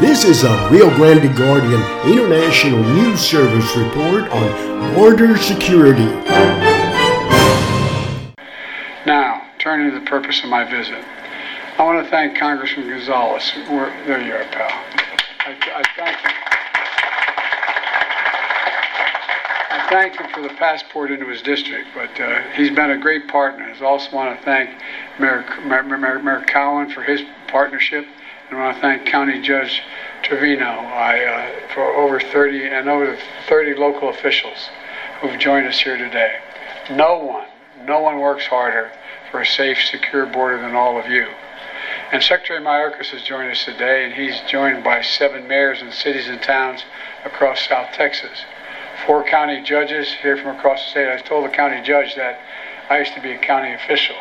[0.00, 6.04] This is a Rio Grande Guardian International News Service report on border security.
[9.06, 11.02] Now, turning to the purpose of my visit.
[11.78, 13.52] I want to thank Congressman Gonzalez.
[13.70, 14.68] We're, there you are, pal.
[14.68, 16.32] I, I thank him.
[19.70, 23.28] I thank him for the passport into his district, but uh, he's been a great
[23.28, 23.64] partner.
[23.64, 24.70] I also want to thank
[25.18, 28.06] Mayor, Mayor, Mayor Cowen for his partnership,
[28.50, 29.82] and I want to thank County Judge
[30.22, 33.18] Trevino I, uh, for over 30 and over
[33.48, 34.68] 30 local officials
[35.20, 36.38] who've joined us here today.
[36.90, 37.46] No one,
[37.84, 38.92] no one works harder
[39.30, 41.26] for a safe, secure border than all of you.
[42.12, 46.28] And Secretary Mayorkas has joined us today, and he's joined by seven mayors and cities
[46.28, 46.84] and towns
[47.24, 48.44] across South Texas.
[49.06, 51.12] Four county judges here from across the state.
[51.12, 52.40] I told the county judge that
[52.88, 54.16] I used to be a county official.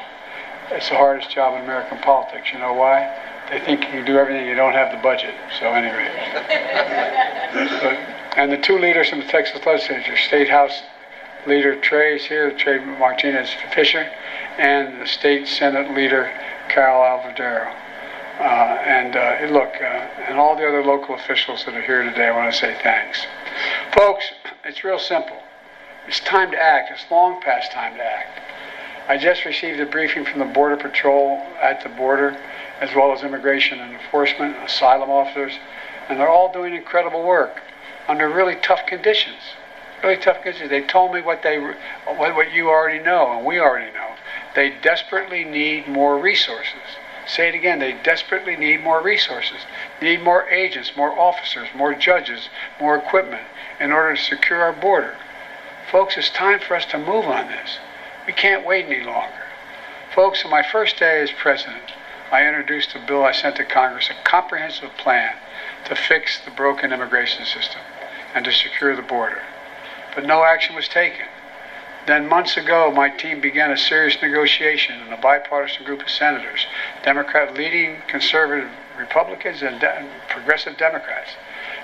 [0.71, 2.49] It's the hardest job in American politics.
[2.52, 3.34] You know why?
[3.49, 5.34] They think you can do everything, you don't have the budget.
[5.59, 6.09] So, anyway.
[7.53, 7.98] but,
[8.38, 10.81] and the two leaders from the Texas legislature, State House
[11.45, 14.11] Leader Trey is here, Trey Martinez Fischer,
[14.58, 16.31] and the State Senate Leader
[16.69, 17.72] Carol Alvarado.
[18.39, 22.28] Uh, and uh, look, uh, and all the other local officials that are here today,
[22.28, 23.25] I want to say thanks.
[23.94, 24.25] Folks,
[24.66, 25.38] it's real simple.
[26.08, 26.91] It's time to act.
[26.91, 28.41] It's long past time to act.
[29.08, 32.36] I just received a briefing from the Border Patrol at the border,
[32.81, 35.54] as well as immigration and enforcement, asylum officers,
[36.09, 37.62] and they're all doing incredible work
[38.08, 39.42] under really tough conditions.
[40.04, 40.70] Really tough conditions.
[40.70, 44.16] They told me what they, what, you already know, and we already know.
[44.56, 46.98] They desperately need more resources.
[47.28, 49.58] Say it again, they desperately need more resources,
[50.00, 53.42] need more agents, more officers, more judges, more equipment
[53.80, 55.16] in order to secure our border.
[55.92, 57.80] Folks, it's time for us to move on this.
[58.28, 59.44] We can't wait any longer.
[60.14, 61.94] Folks, on my first day as president,
[62.31, 65.36] I introduced a bill I sent to Congress, a comprehensive plan
[65.86, 67.81] to fix the broken immigration system
[68.34, 69.42] and to secure the border.
[70.16, 71.26] But no action was taken.
[72.08, 76.68] Then, months ago, my team began a serious negotiation in a bipartisan group of senators,
[77.03, 81.31] Democrat leading conservative Republicans and de- progressive Democrats.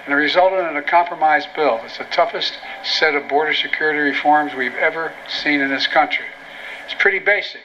[0.05, 1.81] And it resulted in a compromise bill.
[1.85, 6.25] It's the toughest set of border security reforms we've ever seen in this country.
[6.85, 7.61] It's pretty basic.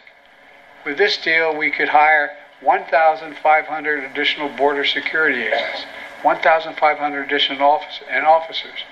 [0.84, 2.36] With this deal, we could hire
[2.66, 5.86] 1,500 additional border security agents,
[6.22, 8.82] 1,500 additional office- and officers,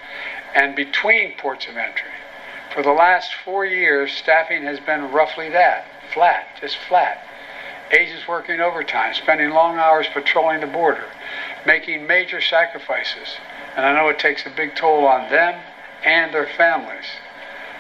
[0.55, 2.13] and between ports of entry.
[2.71, 7.19] For the last four years, staffing has been roughly that flat, just flat.
[7.91, 11.09] Agents working overtime, spending long hours patrolling the border,
[11.67, 13.37] making major sacrifices.
[13.77, 15.61] And I know it takes a big toll on them
[16.05, 17.07] and their families.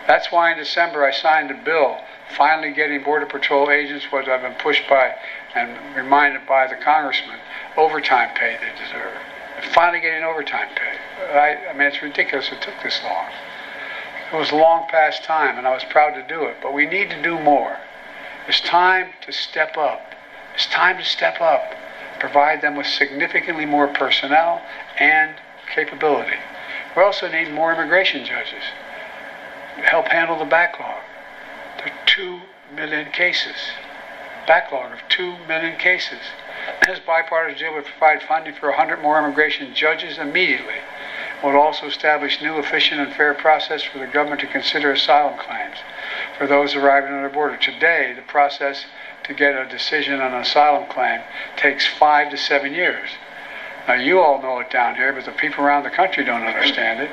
[0.09, 2.01] That's why in December I signed a bill
[2.31, 5.15] finally getting Border Patrol agents what I've been pushed by
[5.55, 7.39] and reminded by the congressman
[7.77, 9.17] overtime pay they deserve.
[9.57, 10.99] And finally getting overtime pay.
[11.33, 13.31] I, I mean, it's ridiculous it took this long.
[14.33, 17.11] It was long past time, and I was proud to do it, but we need
[17.11, 17.79] to do more.
[18.49, 20.15] It's time to step up.
[20.55, 21.75] It's time to step up.
[22.19, 24.63] Provide them with significantly more personnel
[24.99, 25.35] and
[25.73, 26.37] capability.
[26.97, 28.65] We also need more immigration judges
[29.77, 31.03] to help handle the backlog.
[31.79, 32.41] There are 2
[32.75, 33.73] million cases.
[34.47, 36.21] Backlog of 2 million cases.
[36.87, 41.87] This bipartisan deal would provide funding for 100 more immigration judges immediately It would also
[41.87, 45.79] establish new efficient and fair process for the government to consider asylum claims
[46.39, 47.57] for those arriving on our border.
[47.57, 48.87] Today, the process
[49.25, 51.21] to get a decision on an asylum claim
[51.57, 53.11] takes five to seven years.
[53.87, 57.01] Now, you all know it down here, but the people around the country don't understand
[57.01, 57.11] it.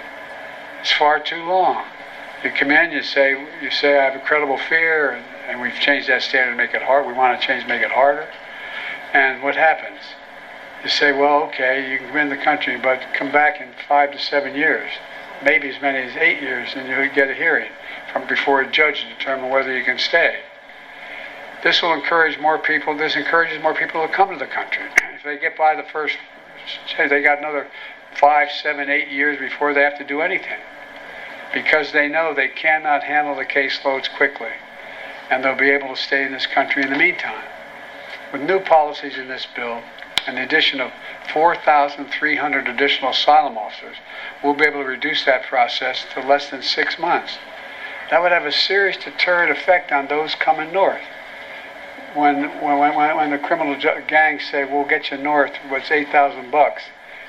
[0.80, 1.86] It's far too long.
[2.44, 3.32] You come in, you say,
[3.62, 6.74] you say, I have a credible fear, and, and we've changed that standard to make
[6.74, 7.06] it hard.
[7.06, 8.28] We want to change, make it harder.
[9.14, 10.00] And what happens?
[10.84, 14.12] you say, well, okay, you can come in the country, but come back in five
[14.12, 14.90] to seven years,
[15.44, 17.72] maybe as many as eight years, and you get a hearing
[18.12, 20.40] from before a judge to determine whether you can stay.
[21.64, 22.98] This will encourage more people.
[22.98, 24.84] This encourages more people to come to the country.
[25.16, 26.18] If they get by the first,
[26.98, 27.68] say they got another
[28.20, 30.60] five, seven, eight years before they have to do anything,
[31.54, 34.52] because they know they cannot handle the caseloads quickly,
[35.32, 37.44] and they'll be able to stay in this country in the meantime.
[38.32, 39.82] With new policies in this bill,
[40.28, 40.92] and the addition of
[41.34, 43.96] 4,300 additional asylum officers,
[44.44, 47.40] we'll be able to reduce that process to less than six months.
[48.10, 51.02] That would have a serious deterrent effect on those coming north.
[52.14, 53.76] When, when, when, when the criminal
[54.08, 56.84] gangs say, we'll get you north, what's 8,000 bucks?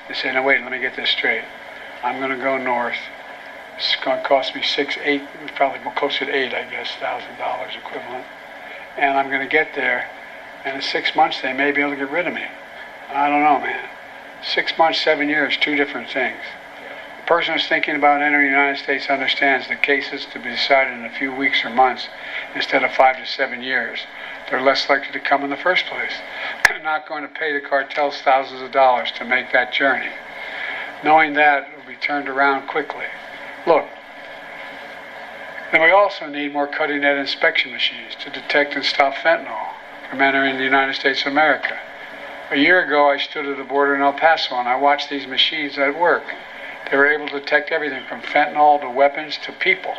[0.09, 1.43] They say, no, wait, let me get this straight.
[2.03, 2.97] I'm going to go north.
[3.83, 5.21] It's going to cost me six, eight,
[5.55, 8.25] probably closer to eight, I guess, thousand dollars equivalent.
[8.95, 10.09] And I'm going to get there,
[10.63, 12.45] and in six months they may be able to get rid of me.
[13.09, 13.89] I don't know, man.
[14.41, 16.39] Six months, seven years, two different things.
[17.17, 20.93] The person who's thinking about entering the United States understands the cases to be decided
[20.93, 22.07] in a few weeks or months
[22.55, 23.99] instead of five to seven years.
[24.49, 26.13] They're less likely to come in the first place.
[26.69, 30.11] They're not going to pay the cartels thousands of dollars to make that journey.
[31.03, 33.07] Knowing that, will be turned around quickly.
[35.73, 39.73] Then we also need more cutting edge inspection machines to detect and stop fentanyl
[40.07, 41.79] from entering the United States of America.
[42.51, 45.25] A year ago, I stood at the border in El Paso and I watched these
[45.25, 46.25] machines at work.
[46.91, 49.95] They were able to detect everything from fentanyl to weapons to people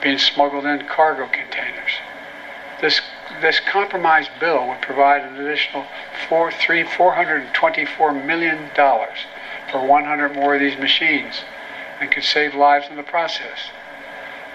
[0.00, 1.90] being smuggled in cargo containers.
[2.80, 3.00] This
[3.40, 5.86] this compromise bill would provide an additional
[6.28, 9.26] four, three, four hundred and twenty-four million dollars
[9.72, 11.42] for 100 more of these machines,
[12.00, 13.70] and could save lives in the process.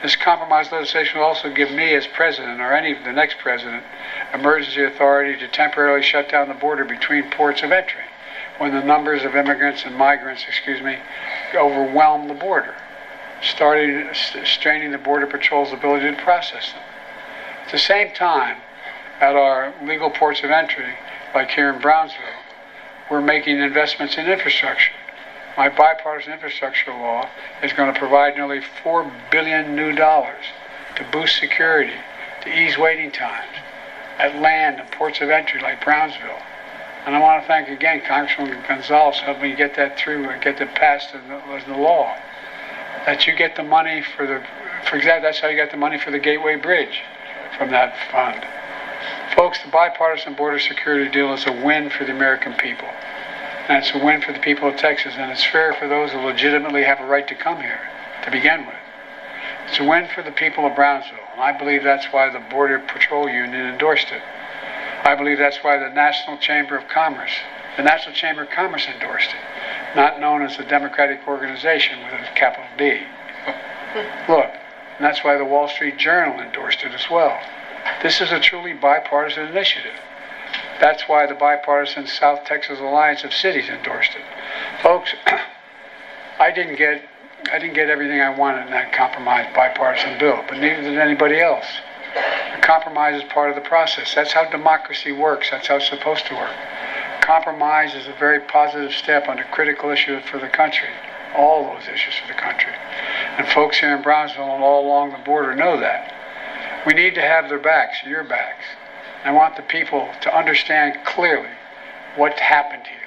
[0.01, 3.83] This compromise legislation will also give me, as president, or any of the next president,
[4.33, 8.05] emergency authority to temporarily shut down the border between ports of entry
[8.59, 10.97] when the numbers of immigrants and migrants, excuse me,
[11.53, 12.75] overwhelm the border,
[13.41, 14.07] starting
[14.45, 16.83] straining the border patrol's ability to process them.
[17.65, 18.57] At the same time,
[19.19, 20.95] at our legal ports of entry,
[21.33, 22.23] like here in Brownsville,
[23.09, 24.91] we're making investments in infrastructure.
[25.59, 27.29] My bipartisan infrastructure law
[27.61, 30.45] is going to provide nearly four billion new dollars
[30.95, 31.97] to boost security,
[32.43, 33.57] to ease waiting times
[34.19, 36.39] at land and ports of entry like Brownsville.
[37.05, 40.41] And I want to thank again Congressman Gonzalez for helping me get that through and
[40.41, 42.17] get that passed as the, the law.
[43.05, 44.41] That you get the money for the,
[44.85, 47.01] for example, that's how you got the money for the Gateway Bridge
[47.57, 48.45] from that fund.
[49.35, 52.87] Folks, the bipartisan border security deal is a win for the American people.
[53.69, 56.17] And it's a win for the people of Texas, and it's fair for those who
[56.17, 57.87] legitimately have a right to come here
[58.25, 58.75] to begin with.
[59.67, 62.79] It's a win for the people of Brownsville, and I believe that's why the Border
[62.79, 64.23] Patrol Union endorsed it.
[65.03, 67.31] I believe that's why the National Chamber of Commerce,
[67.77, 72.27] the National Chamber of Commerce endorsed it, not known as a Democratic organization with a
[72.35, 73.01] capital D.
[74.27, 74.49] Look,
[74.97, 77.39] and that's why the Wall Street Journal endorsed it as well.
[78.01, 79.93] This is a truly bipartisan initiative.
[80.79, 84.23] That's why the bipartisan South Texas Alliance of Cities endorsed it.
[84.81, 85.13] Folks,
[86.39, 87.03] I didn't get
[87.51, 91.39] I didn't get everything I wanted in that compromise bipartisan bill, but neither did anybody
[91.39, 91.65] else.
[92.15, 94.13] A compromise is part of the process.
[94.13, 95.49] That's how democracy works.
[95.49, 96.55] That's how it's supposed to work.
[97.21, 100.89] Compromise is a very positive step on a critical issue for the country.
[101.35, 102.73] All those issues for the country.
[103.37, 106.83] And folks here in Brownsville and all along the border know that.
[106.85, 108.65] We need to have their backs, your backs.
[109.23, 111.49] I want the people to understand clearly
[112.15, 112.97] what happened here.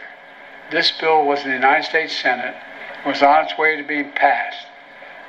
[0.70, 2.54] This bill was in the United States Senate,
[3.04, 4.66] was on its way to being passed.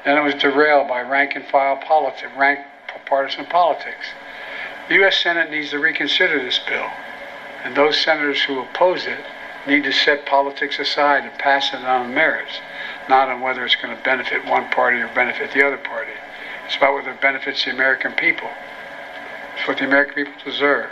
[0.05, 2.59] Then it was derailed by rank and file politics, rank
[3.05, 4.07] partisan politics.
[4.87, 5.17] The U.S.
[5.17, 6.89] Senate needs to reconsider this bill,
[7.63, 9.23] and those senators who oppose it
[9.67, 12.59] need to set politics aside and pass it on merits,
[13.07, 16.11] not on whether it's going to benefit one party or benefit the other party.
[16.65, 18.49] It's about whether it benefits the American people.
[19.63, 20.91] It's what the American people deserve.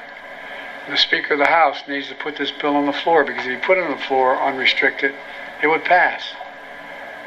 [0.87, 3.51] The Speaker of the House needs to put this bill on the floor because if
[3.51, 5.13] he put it on the floor unrestricted,
[5.61, 6.23] it would pass.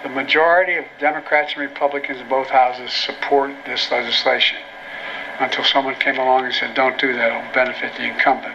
[0.03, 4.57] The majority of Democrats and Republicans in both houses support this legislation
[5.39, 8.55] until someone came along and said, don't do that, it'll benefit the incumbent.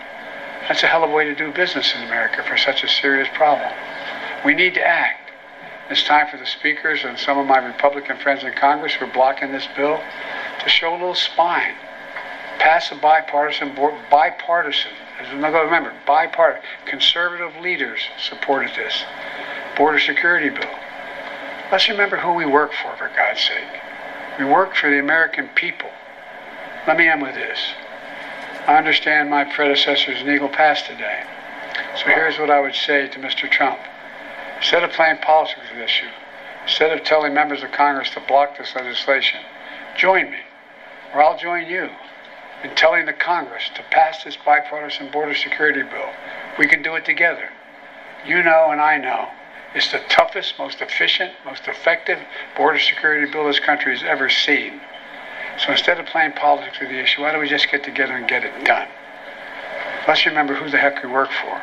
[0.67, 3.27] That's a hell of a way to do business in America for such a serious
[3.35, 3.71] problem.
[4.43, 5.29] We need to act.
[5.91, 9.13] It's time for the speakers and some of my Republican friends in Congress who are
[9.13, 10.01] blocking this bill
[10.63, 11.75] to show a little spine.
[12.59, 14.91] Pass a bipartisan board, bipartisan.
[15.31, 16.61] Remember, bipartisan.
[16.85, 19.05] Conservative leaders supported this
[19.77, 20.69] border security bill.
[21.71, 23.81] Let's remember who we work for, for God's sake.
[24.37, 25.89] We work for the American people.
[26.85, 27.59] Let me end with this.
[28.67, 31.23] I understand my predecessor's legal past today.
[31.95, 33.49] So here's what I would say to Mr.
[33.49, 33.79] Trump.
[34.57, 36.09] Instead of playing politics with this issue,
[36.63, 39.39] instead of telling members of Congress to block this legislation,
[39.97, 40.39] join me,
[41.13, 41.89] or I'll join you
[42.63, 46.09] in telling the Congress to pass this bipartisan border security bill.
[46.57, 47.49] We can do it together.
[48.25, 49.29] You know, and I know,
[49.73, 52.19] it's the toughest, most efficient, most effective
[52.57, 54.81] border security bill this country has ever seen.
[55.57, 58.27] So instead of playing politics with the issue, why don't we just get together and
[58.27, 58.87] get it done?
[60.07, 61.61] Let's remember who the heck we work for.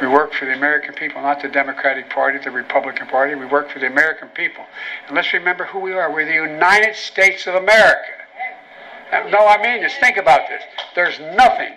[0.00, 3.34] We work for the American people, not the Democratic Party, the Republican Party.
[3.34, 4.64] We work for the American people.
[5.06, 6.12] And let's remember who we are.
[6.12, 8.21] We're the United States of America.
[9.12, 9.94] No, I mean this.
[9.96, 10.62] Think about this.
[10.94, 11.74] There's nothing,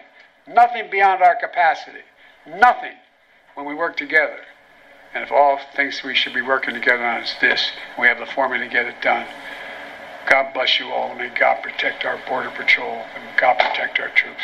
[0.47, 1.99] nothing beyond our capacity.
[2.47, 2.93] Nothing
[3.55, 4.39] when we work together.
[5.13, 8.25] And if all things we should be working together on is this, we have the
[8.25, 9.27] formula to get it done.
[10.29, 14.09] God bless you all, and may God protect our Border Patrol, and God protect our
[14.09, 14.41] troops.